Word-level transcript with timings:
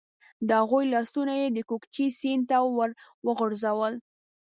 د 0.47 0.49
هغوی 0.61 0.85
لاسونه 0.93 1.33
یې 1.41 1.47
د 1.51 1.57
کوکچې 1.69 2.05
سیند 2.19 2.43
ته 2.49 2.57
ور 2.77 2.91
وغورځول. 3.25 3.93